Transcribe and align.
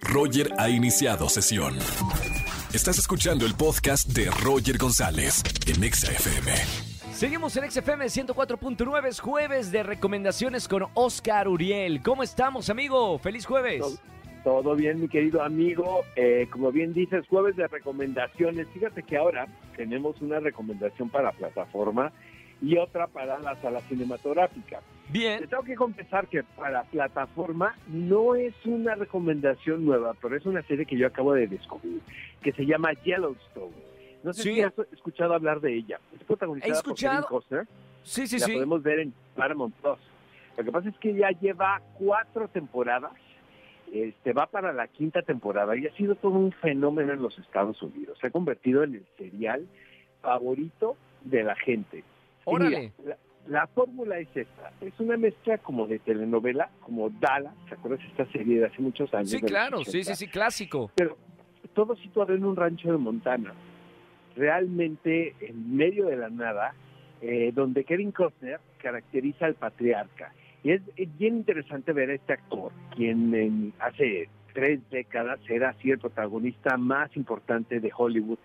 Roger 0.00 0.52
ha 0.58 0.68
iniciado 0.68 1.28
sesión. 1.28 1.74
Estás 2.72 2.98
escuchando 2.98 3.46
el 3.46 3.54
podcast 3.54 4.08
de 4.08 4.30
Roger 4.30 4.78
González 4.78 5.42
en 5.66 5.82
Exa 5.82 6.12
FM. 6.12 6.52
Seguimos 7.12 7.56
en 7.56 7.70
XFM 7.70 8.04
104.9, 8.06 9.06
es 9.06 9.20
jueves 9.20 9.72
de 9.72 9.82
recomendaciones 9.82 10.68
con 10.68 10.84
Oscar 10.94 11.48
Uriel. 11.48 12.02
¿Cómo 12.02 12.22
estamos, 12.22 12.70
amigo? 12.70 13.18
¡Feliz 13.18 13.44
jueves! 13.46 13.80
Todo, 14.44 14.62
todo 14.62 14.76
bien, 14.76 15.00
mi 15.00 15.08
querido 15.08 15.42
amigo. 15.42 16.04
Eh, 16.14 16.46
como 16.50 16.70
bien 16.70 16.92
dices, 16.92 17.26
jueves 17.28 17.56
de 17.56 17.66
recomendaciones. 17.66 18.68
Fíjate 18.72 19.02
que 19.02 19.16
ahora 19.16 19.48
tenemos 19.76 20.20
una 20.20 20.38
recomendación 20.38 21.08
para 21.08 21.32
plataforma 21.32 22.12
y 22.60 22.76
otra 22.76 23.06
para 23.08 23.38
la 23.40 23.60
sala 23.60 23.80
cinematográfica. 23.88 24.80
Bien. 25.10 25.40
Te 25.40 25.46
tengo 25.46 25.62
que 25.62 25.74
confesar 25.74 26.26
que 26.28 26.42
para 26.42 26.82
plataforma 26.84 27.74
no 27.88 28.34
es 28.34 28.54
una 28.66 28.94
recomendación 28.94 29.84
nueva, 29.84 30.14
pero 30.20 30.36
es 30.36 30.44
una 30.46 30.62
serie 30.62 30.84
que 30.86 30.96
yo 30.98 31.06
acabo 31.06 31.32
de 31.34 31.46
descubrir, 31.46 32.00
que 32.42 32.52
se 32.52 32.66
llama 32.66 32.92
Yellowstone. 33.04 33.72
No 34.22 34.32
sé 34.32 34.42
Sí. 34.42 34.54
si 34.54 34.60
has 34.62 34.72
escuchado 34.92 35.32
hablar 35.34 35.60
de 35.60 35.74
ella. 35.74 35.98
Es 36.14 36.24
protagonizada 36.24 36.72
escuchado. 36.74 37.26
por 37.28 37.48
Kevin 37.48 37.64
Costner. 37.64 37.78
Sí, 38.02 38.26
sí, 38.26 38.38
la 38.38 38.46
sí. 38.46 38.52
podemos 38.52 38.82
ver 38.82 39.00
en 39.00 39.14
Paramount 39.36 39.74
Plus. 39.76 39.98
Lo 40.56 40.64
que 40.64 40.72
pasa 40.72 40.88
es 40.88 40.98
que 40.98 41.14
ya 41.14 41.30
lleva 41.30 41.80
cuatro 41.98 42.48
temporadas, 42.48 43.12
este 43.92 44.32
va 44.32 44.46
para 44.46 44.72
la 44.72 44.88
quinta 44.88 45.22
temporada 45.22 45.76
y 45.76 45.86
ha 45.86 45.92
sido 45.94 46.16
todo 46.16 46.32
un 46.32 46.52
fenómeno 46.52 47.12
en 47.12 47.22
los 47.22 47.38
Estados 47.38 47.80
Unidos. 47.80 48.18
Se 48.20 48.26
ha 48.26 48.30
convertido 48.30 48.82
en 48.82 48.96
el 48.96 49.06
serial 49.16 49.66
favorito 50.20 50.96
de 51.22 51.44
la 51.44 51.54
gente. 51.56 52.02
Mira, 52.46 52.90
la, 53.04 53.16
la 53.48 53.66
fórmula 53.68 54.18
es 54.18 54.28
esta, 54.36 54.72
es 54.80 54.92
una 54.98 55.16
mezcla 55.16 55.58
como 55.58 55.86
de 55.86 55.98
telenovela, 56.00 56.70
como 56.80 57.08
Dallas, 57.10 57.54
¿te 57.68 57.74
acuerdas 57.74 58.00
esta 58.06 58.26
serie 58.32 58.60
de 58.60 58.66
hace 58.66 58.80
muchos 58.82 59.12
años? 59.14 59.30
Sí, 59.30 59.40
claro, 59.40 59.78
sí, 59.84 59.98
80? 60.00 60.14
sí, 60.14 60.24
sí, 60.26 60.30
clásico. 60.30 60.90
pero 60.94 61.16
todo 61.74 61.96
situado 61.96 62.34
en 62.34 62.44
un 62.44 62.56
rancho 62.56 62.90
de 62.92 62.98
Montana, 62.98 63.52
realmente 64.36 65.34
en 65.40 65.76
medio 65.76 66.06
de 66.06 66.16
la 66.16 66.28
nada, 66.30 66.74
eh, 67.20 67.52
donde 67.54 67.84
Kevin 67.84 68.12
Costner 68.12 68.60
caracteriza 68.82 69.46
al 69.46 69.54
patriarca. 69.54 70.32
Y 70.62 70.72
es, 70.72 70.82
es 70.96 71.16
bien 71.18 71.36
interesante 71.36 71.92
ver 71.92 72.10
a 72.10 72.14
este 72.14 72.32
actor, 72.34 72.72
quien 72.94 73.34
en- 73.34 73.72
hace 73.78 74.28
tres 74.52 74.80
décadas 74.90 75.38
era 75.48 75.70
así 75.70 75.90
el 75.90 75.98
protagonista 75.98 76.76
más 76.76 77.16
importante 77.16 77.80
de 77.80 77.90
Hollywood, 77.96 78.38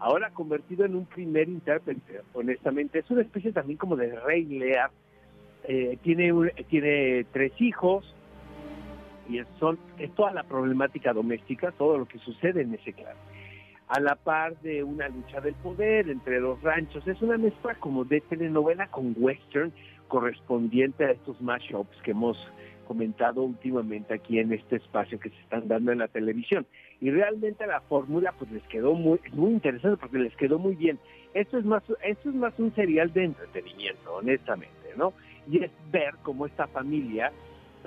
ahora 0.00 0.30
convertido 0.30 0.84
en 0.84 0.96
un 0.96 1.06
primer 1.06 1.48
intérprete, 1.48 2.22
honestamente. 2.32 2.98
Es 2.98 3.10
una 3.10 3.22
especie 3.22 3.52
también 3.52 3.76
como 3.76 3.96
de 3.96 4.18
Rey 4.20 4.44
Lear. 4.46 4.90
Eh, 5.64 5.98
tiene, 6.02 6.32
un- 6.32 6.50
tiene 6.68 7.24
tres 7.32 7.52
hijos, 7.60 8.14
y 9.28 9.40
son, 9.60 9.78
es 9.98 10.10
toda 10.14 10.32
la 10.32 10.42
problemática 10.42 11.12
doméstica, 11.12 11.70
todo 11.72 11.98
lo 11.98 12.06
que 12.06 12.18
sucede 12.18 12.62
en 12.62 12.74
ese 12.74 12.92
clan. 12.92 13.14
A 13.88 14.00
la 14.00 14.16
par 14.16 14.56
de 14.60 14.82
una 14.82 15.08
lucha 15.08 15.40
del 15.40 15.54
poder 15.54 16.08
entre 16.08 16.40
los 16.40 16.60
ranchos, 16.62 17.06
es 17.06 17.20
una 17.22 17.36
mezcla 17.38 17.74
como 17.74 18.04
de 18.04 18.20
telenovela 18.22 18.86
con 18.88 19.14
western 19.16 19.72
correspondiente 20.08 21.04
a 21.04 21.10
estos 21.10 21.40
mashups 21.40 21.96
que 22.02 22.12
hemos 22.12 22.36
comentado 22.90 23.44
últimamente 23.44 24.14
aquí 24.14 24.40
en 24.40 24.52
este 24.52 24.74
espacio 24.74 25.20
que 25.20 25.30
se 25.30 25.40
están 25.42 25.68
dando 25.68 25.92
en 25.92 25.98
la 25.98 26.08
televisión. 26.08 26.66
Y 27.00 27.12
realmente 27.12 27.64
la 27.64 27.80
fórmula 27.82 28.34
pues 28.36 28.50
les 28.50 28.64
quedó 28.64 28.94
muy, 28.94 29.20
muy 29.32 29.52
interesante 29.52 29.96
porque 29.96 30.18
les 30.18 30.34
quedó 30.34 30.58
muy 30.58 30.74
bien. 30.74 30.98
Esto 31.32 31.56
es 31.58 31.64
más, 31.64 31.84
esto 32.02 32.30
es 32.30 32.34
más 32.34 32.52
un 32.58 32.74
serial 32.74 33.12
de 33.12 33.26
entretenimiento, 33.26 34.12
honestamente, 34.12 34.88
¿no? 34.96 35.12
Y 35.48 35.62
es 35.62 35.70
ver 35.92 36.14
cómo 36.24 36.46
esta 36.46 36.66
familia 36.66 37.30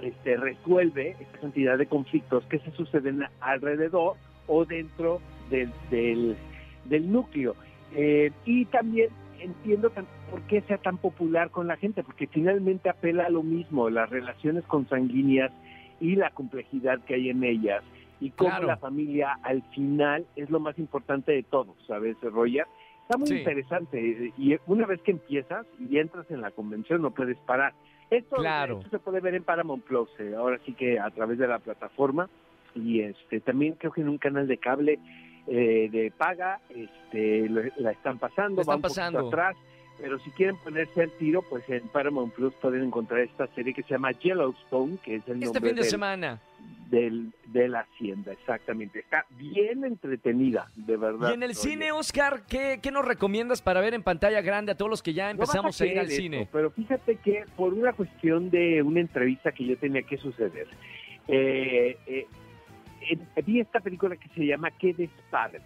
este, 0.02 0.38
resuelve 0.38 1.18
esta 1.20 1.38
cantidad 1.38 1.78
de 1.78 1.86
conflictos 1.86 2.46
que 2.46 2.60
se 2.60 2.72
suceden 2.72 3.26
alrededor 3.42 4.16
o 4.48 4.64
dentro 4.64 5.20
del, 5.50 5.70
del, 5.92 6.38
del 6.86 7.12
núcleo. 7.12 7.58
Eh, 7.94 8.32
y 8.46 8.64
también 8.68 9.10
entiendo 9.40 9.92
por 10.30 10.42
qué 10.44 10.62
sea 10.62 10.78
tan 10.78 10.98
popular 10.98 11.50
con 11.50 11.68
la 11.68 11.78
gente, 11.78 12.04
porque 12.04 12.28
finalmente 12.28 12.90
apela 12.90 13.26
a 13.26 13.30
lo 13.30 13.44
mismo, 13.44 13.90
las 13.90 14.10
relaciones 14.10 14.64
consanguíneas 14.66 15.52
y 16.00 16.16
la 16.16 16.32
complejidad 16.32 17.00
que 17.06 17.16
hay 17.16 17.30
en 17.30 17.44
ellas, 17.44 17.84
y 18.20 18.30
cómo 18.32 18.50
Claro. 18.52 18.68
la 18.68 18.78
familia 18.78 19.38
al 19.44 19.62
final 19.74 20.26
es 20.36 20.50
lo 20.50 20.60
más 20.60 20.78
importante 20.80 21.32
de 21.32 21.44
todo, 21.44 21.76
¿sabes, 21.88 22.18
Roger? 22.22 22.66
Está 23.04 23.18
muy 23.18 23.28
Sí. 23.28 23.38
interesante, 23.38 24.32
y 24.38 24.56
una 24.66 24.86
vez 24.86 25.02
que 25.02 25.12
empiezas 25.12 25.66
y 25.80 25.98
entras 25.98 26.30
en 26.32 26.42
la 26.42 26.52
convención 26.52 27.02
no 27.02 27.12
puedes 27.12 27.38
parar. 27.40 27.74
Esto, 28.10 28.38
Claro. 28.38 28.78
esto 28.78 28.90
se 28.90 29.00
puede 29.00 29.20
ver 29.20 29.36
en 29.36 29.44
Paramount 29.44 29.84
Plus, 29.84 30.10
eh, 30.20 30.34
ahora 30.38 30.60
sí 30.66 30.74
que 30.74 31.00
a 31.00 31.10
través 31.10 31.38
de 31.38 31.48
la 31.48 31.60
plataforma 31.60 32.30
y 32.76 33.02
este 33.02 33.40
también 33.40 33.74
creo 33.74 33.92
que 33.92 34.02
en 34.02 34.10
un 34.10 34.18
canal 34.18 34.48
de 34.48 34.58
cable 34.58 35.00
eh, 35.48 35.90
de 35.92 36.12
paga 36.18 36.60
este 36.70 37.50
la 37.78 37.92
están 37.92 38.18
pasando, 38.20 38.62
están 38.62 38.74
va 38.74 38.76
un 38.78 38.82
poquito 38.82 38.96
pasando. 39.02 39.28
atrás, 39.28 39.56
pero 40.00 40.18
si 40.20 40.30
quieren 40.32 40.56
ponerse 40.58 41.02
al 41.04 41.12
tiro, 41.12 41.42
pues 41.50 41.68
en 41.70 41.88
Paramount 41.90 42.34
Plus 42.34 42.54
pueden 42.56 42.84
encontrar 42.84 43.20
esta 43.22 43.48
serie 43.48 43.74
que 43.74 43.84
se 43.84 43.90
llama 43.90 44.12
Yellowstone, 44.12 44.98
que 45.04 45.16
es 45.18 45.28
el 45.28 45.36
Este 45.36 45.46
nombre 45.46 45.62
fin 45.70 45.76
de 45.76 45.82
del- 45.82 45.90
semana. 45.92 46.42
del- 46.90 47.32
de 47.48 47.68
la 47.68 47.80
hacienda, 47.82 48.32
exactamente. 48.34 49.00
Está 49.00 49.26
bien 49.38 49.84
entretenida, 49.84 50.68
de 50.76 50.96
verdad. 50.98 51.30
Y 51.32 51.34
en 51.34 51.44
el 51.44 51.50
Oye. 51.52 51.60
cine, 51.60 51.92
Oscar, 51.92 52.44
¿qué, 52.48 52.80
qué 52.82 52.92
nos 52.92 53.04
recomiendas 53.06 53.62
para 53.62 53.82
ver 53.82 53.94
en 53.96 54.04
pantalla 54.04 54.42
grande 54.42 54.72
a 54.72 54.76
todos 54.76 54.90
los 54.92 55.02
que 55.04 55.14
ya 55.14 55.26
No 55.26 55.32
empezamos 55.32 55.80
a 55.82 55.86
ir 55.86 56.00
al 56.00 56.10
cine? 56.10 56.48
pero 56.52 56.70
fíjate 56.72 57.16
que 57.18 57.46
por 57.56 57.74
una 57.74 57.94
cuestión 57.94 58.50
de 58.50 58.82
una 58.84 59.00
entrevista 59.00 59.52
que 59.52 59.66
yo 59.66 59.78
tenía 59.78 60.04
que 60.04 60.18
suceder, 60.18 60.68
eh, 61.28 61.98
eh, 62.06 62.28
vi 63.46 63.60
esta 63.60 63.80
película 63.80 64.16
que 64.16 64.30
se 64.30 64.46
llama 64.46 64.72
Qué 64.72 64.94
despadre. 64.94 65.62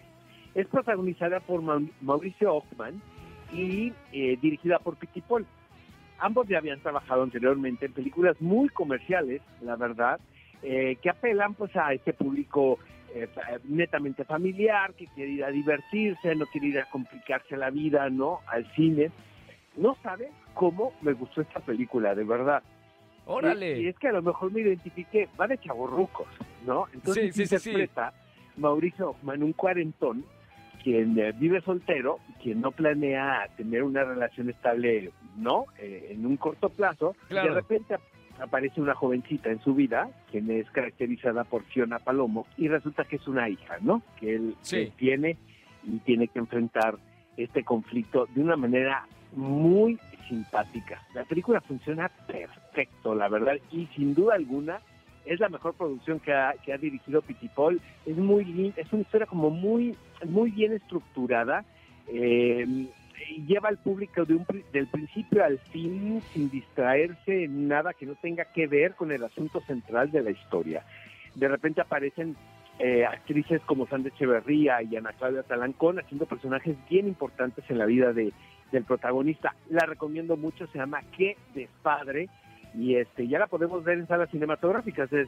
Es 0.55 0.67
protagonizada 0.67 1.39
por 1.39 1.61
Mau- 1.61 1.91
Mauricio 2.01 2.53
Ockman 2.55 3.01
y 3.53 3.93
eh, 4.11 4.37
dirigida 4.41 4.79
por 4.79 4.97
Piti 4.97 5.21
Paul. 5.21 5.45
Ambos 6.19 6.47
ya 6.47 6.57
habían 6.57 6.79
trabajado 6.79 7.21
anteriormente 7.23 7.85
en 7.85 7.93
películas 7.93 8.39
muy 8.41 8.69
comerciales, 8.69 9.41
la 9.61 9.75
verdad, 9.75 10.19
eh, 10.63 10.97
que 11.01 11.09
apelan 11.11 11.53
pues 11.53 11.75
a 11.75 11.93
este 11.93 12.13
público 12.13 12.79
eh, 13.13 13.27
netamente 13.65 14.25
familiar, 14.25 14.93
que 14.95 15.05
quiere 15.07 15.31
ir 15.31 15.43
a 15.43 15.51
divertirse, 15.51 16.35
no 16.35 16.47
quiere 16.47 16.67
ir 16.67 16.79
a 16.79 16.85
complicarse 16.89 17.55
la 17.55 17.69
vida, 17.69 18.09
¿no? 18.09 18.39
Al 18.47 18.65
cine. 18.73 19.11
No 19.75 19.95
sabes 20.01 20.29
cómo 20.55 20.91
me 21.03 21.13
gustó 21.13 21.41
esta 21.41 21.59
película, 21.59 22.15
de 22.15 22.23
verdad. 22.23 22.63
Órale. 23.27 23.79
Y, 23.79 23.85
y 23.85 23.87
es 23.89 23.97
que 23.99 24.07
a 24.07 24.13
lo 24.13 24.21
mejor 24.21 24.51
me 24.51 24.61
identifiqué, 24.61 25.27
va 25.39 25.47
de 25.47 25.57
chavorrucos, 25.57 26.27
¿no? 26.65 26.85
Entonces 26.93 27.35
Sí, 27.35 27.45
sí, 27.45 27.55
interpreta 27.69 28.13
Mauricio 28.57 29.11
Ockman, 29.11 29.43
un 29.43 29.53
cuarentón, 29.53 30.25
quien 30.83 31.17
eh, 31.19 31.33
vive 31.33 31.61
soltero, 31.61 32.19
quien 32.41 32.61
no 32.61 32.71
planea 32.71 33.47
tener 33.57 33.83
una 33.83 34.03
relación 34.03 34.49
estable, 34.49 35.11
¿no? 35.37 35.65
Eh, 35.79 36.09
en 36.11 36.25
un 36.25 36.37
corto 36.37 36.69
plazo, 36.69 37.15
Claro. 37.27 37.49
de 37.49 37.55
repente 37.61 37.93
ap- 37.95 38.01
aparece 38.41 38.79
una 38.81 38.95
jovencita 38.95 39.49
en 39.49 39.59
su 39.61 39.73
vida, 39.75 40.09
quien 40.31 40.49
es 40.49 40.69
caracterizada 40.71 41.43
por 41.43 41.63
Fiona 41.65 41.99
Palomo, 41.99 42.47
y 42.57 42.67
resulta 42.67 43.03
que 43.03 43.17
es 43.17 43.27
una 43.27 43.49
hija, 43.49 43.77
¿no? 43.81 44.01
Que 44.19 44.35
él, 44.35 44.55
Sí. 44.61 44.77
él 44.77 44.93
tiene 44.97 45.37
y 45.83 45.97
tiene 45.99 46.27
que 46.27 46.39
enfrentar 46.39 46.97
este 47.35 47.63
conflicto 47.63 48.27
de 48.33 48.41
una 48.41 48.55
manera 48.55 49.05
muy 49.35 49.99
simpática. 50.27 51.01
La 51.13 51.23
película 51.25 51.61
funciona 51.61 52.09
perfecto, 52.27 53.15
la 53.15 53.29
verdad, 53.29 53.55
y 53.71 53.87
sin 53.95 54.13
duda 54.13 54.35
alguna 54.35 54.79
es 55.25 55.39
la 55.39 55.49
mejor 55.49 55.73
producción 55.73 56.19
que 56.19 56.33
ha, 56.33 56.53
que 56.63 56.73
ha 56.73 56.77
dirigido 56.77 57.21
Pitipol. 57.21 57.81
Es 58.05 58.15
muy 58.15 58.73
es 58.75 58.93
una 58.93 59.01
historia 59.01 59.27
como 59.27 59.49
muy, 59.49 59.95
muy 60.25 60.51
bien 60.51 60.73
estructurada. 60.73 61.65
eh, 62.07 62.87
lleva 63.47 63.69
al 63.69 63.77
público 63.77 64.25
del 64.25 64.87
principio 64.87 65.43
al 65.43 65.59
fin 65.71 66.21
sin 66.33 66.49
distraerse 66.49 67.45
en 67.45 67.67
nada 67.67 67.93
que 67.93 68.05
no 68.05 68.15
tenga 68.15 68.45
que 68.45 68.67
ver 68.67 68.95
con 68.95 69.11
el 69.11 69.23
asunto 69.23 69.61
central 69.61 70.11
de 70.11 70.21
la 70.21 70.31
historia. 70.31 70.83
De 71.35 71.47
repente 71.47 71.81
aparecen 71.81 72.35
eh, 72.79 73.05
actrices 73.05 73.61
como 73.65 73.87
Sandra 73.87 74.11
Echeverría 74.13 74.81
y 74.83 74.95
Ana 74.95 75.13
Claudia 75.13 75.43
Talancón 75.43 75.99
haciendo 75.99 76.25
personajes 76.25 76.75
bien 76.89 77.07
importantes 77.07 77.63
en 77.69 77.79
la 77.79 77.85
vida 77.85 78.13
de, 78.13 78.33
del 78.71 78.83
protagonista. 78.83 79.55
La 79.69 79.85
recomiendo 79.85 80.37
mucho, 80.37 80.67
se 80.67 80.77
llama 80.77 81.01
Qué 81.15 81.37
despadre 81.53 82.29
y 82.73 82.95
este 82.95 83.27
ya 83.27 83.39
la 83.39 83.47
podemos 83.47 83.83
ver 83.83 83.97
en 83.97 84.07
salas 84.07 84.29
cinematográficas, 84.29 85.11
es, 85.11 85.27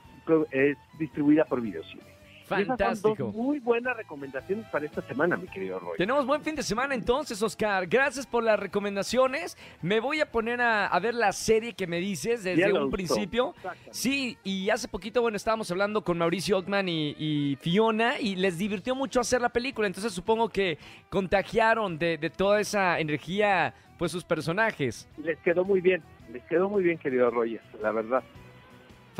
es 0.51 0.77
distribuida 0.99 1.45
por 1.45 1.61
Videocine. 1.61 2.03
Y 2.49 2.61
esas 2.63 2.67
son 2.67 2.77
Fantástico. 2.77 3.23
dos 3.25 3.35
muy 3.35 3.59
buenas 3.59 3.95
recomendaciones 3.95 4.65
para 4.67 4.85
esta 4.85 5.01
semana, 5.03 5.37
mi 5.37 5.47
querido 5.47 5.79
Roy. 5.79 5.97
Tenemos 5.97 6.25
buen 6.25 6.41
fin 6.41 6.55
de 6.55 6.63
semana 6.63 6.95
entonces, 6.95 7.41
Oscar. 7.41 7.87
Gracias 7.87 8.25
por 8.25 8.43
las 8.43 8.59
recomendaciones. 8.59 9.57
Me 9.81 9.99
voy 9.99 10.19
a 10.21 10.31
poner 10.31 10.61
a, 10.61 10.87
a 10.87 10.99
ver 10.99 11.13
la 11.13 11.31
serie 11.31 11.73
que 11.73 11.87
me 11.87 11.97
dices 11.97 12.43
desde 12.43 12.73
un 12.73 12.89
principio. 12.89 13.53
Sí, 13.91 14.37
y 14.43 14.69
hace 14.69 14.87
poquito, 14.87 15.21
bueno, 15.21 15.37
estábamos 15.37 15.69
hablando 15.71 16.03
con 16.03 16.17
Mauricio 16.17 16.57
Ockman 16.57 16.89
y, 16.89 17.15
y 17.17 17.55
Fiona 17.61 18.19
y 18.19 18.35
les 18.35 18.57
divirtió 18.57 18.95
mucho 18.95 19.19
hacer 19.19 19.41
la 19.41 19.49
película. 19.49 19.87
Entonces 19.87 20.13
supongo 20.13 20.49
que 20.49 20.77
contagiaron 21.09 21.97
de, 21.99 22.17
de 22.17 22.29
toda 22.29 22.59
esa 22.59 22.99
energía, 22.99 23.73
pues 23.97 24.11
sus 24.11 24.23
personajes. 24.23 25.07
Les 25.17 25.37
quedó 25.39 25.63
muy 25.65 25.81
bien, 25.81 26.01
les 26.31 26.43
quedó 26.45 26.69
muy 26.69 26.83
bien, 26.83 26.97
querido 26.97 27.29
Roger, 27.29 27.61
la 27.81 27.91
verdad. 27.91 28.23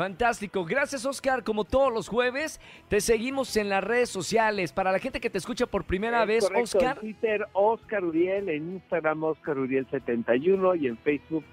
Fantástico. 0.00 0.64
Gracias, 0.64 1.04
Oscar. 1.04 1.44
Como 1.44 1.66
todos 1.66 1.92
los 1.92 2.08
jueves, 2.08 2.58
te 2.88 3.02
seguimos 3.02 3.54
en 3.58 3.68
las 3.68 3.84
redes 3.84 4.08
sociales. 4.08 4.72
Para 4.72 4.92
la 4.92 4.98
gente 4.98 5.20
que 5.20 5.28
te 5.28 5.36
escucha 5.36 5.66
por 5.66 5.84
primera 5.84 6.22
Es 6.22 6.26
vez, 6.26 6.44
correcto, 6.44 6.78
Oscar. 6.78 6.94
En 6.94 7.00
Twitter, 7.00 7.46
Oscar 7.52 8.04
Uriel, 8.06 8.48
en 8.48 8.76
Instagram, 8.76 9.22
Oscar 9.24 9.58
Uriel71 9.58 10.80
y 10.80 10.86
en 10.86 10.96
Facebook, 10.96 11.44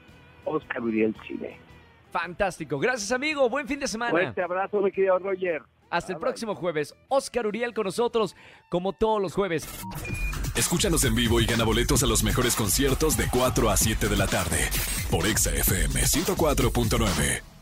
Oscar 0.46 0.82
Uriel 0.82 1.14
Chile. 1.28 1.58
Fantástico. 2.10 2.80
Gracias, 2.80 3.12
amigo. 3.12 3.50
Buen 3.50 3.68
fin 3.68 3.82
de 3.82 3.88
semana. 3.88 4.12
Fuerte 4.12 4.42
abrazo, 4.42 4.80
mi 4.80 4.94
querido 4.94 5.20
Roger. 5.20 5.64
Hasta 5.90 6.14
el 6.14 6.18
bye. 6.18 6.22
próximo 6.22 6.56
jueves. 6.56 6.96
Oscar 7.10 7.48
Uriel 7.48 7.74
con 7.74 7.84
nosotros, 7.84 8.34
como 8.70 8.94
todos 8.94 9.22
los 9.22 9.34
jueves. 9.34 9.68
Escúchanos 10.56 11.04
en 11.04 11.16
vivo 11.16 11.42
y 11.42 11.46
gana 11.46 11.66
boletos 11.66 12.02
a 12.02 12.08
los 12.08 12.24
mejores 12.24 12.56
conciertos 12.56 13.18
de 13.18 13.26
4 13.30 13.70
a 13.70 13.76
7 13.76 14.08
de 14.08 14.16
la 14.16 14.28
tarde 14.28 14.70
por 15.12 15.28
Exa 15.28 15.54
FM 15.54 16.00
104.9. 16.00 17.57